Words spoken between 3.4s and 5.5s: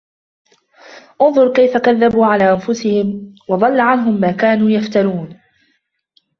وضل عنهم ما كانوا يفترون